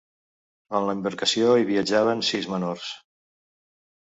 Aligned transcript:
En 0.79 0.87
l’embarcació 0.89 1.51
hi 1.59 1.67
viatjaven 1.67 2.25
sis 2.31 2.49
menors. 2.55 2.89